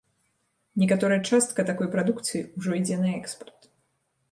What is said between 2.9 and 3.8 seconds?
на экспарт.